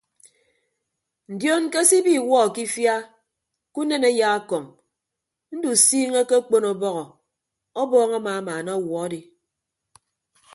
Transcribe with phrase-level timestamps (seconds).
[1.33, 2.95] Ndion ke se ibi iwuọ ke ifia
[3.73, 4.63] ke unen ayaakọñ
[5.55, 7.03] ndusiiñe akekpon ọbọhọ
[7.81, 9.19] ọbọọñ amamaana ọwuọ adi.